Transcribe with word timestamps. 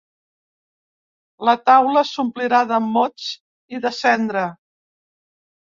La 1.49 1.55
taula 1.71 2.03
s'omplirà 2.13 2.65
de 2.75 2.81
mots 2.89 3.31
i 3.77 3.87
de 3.87 3.95
cendra. 4.03 4.49